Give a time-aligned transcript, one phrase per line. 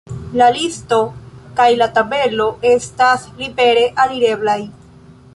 [0.39, 0.97] La listo
[1.59, 4.57] kaj la tabelo estas libere alireblaj.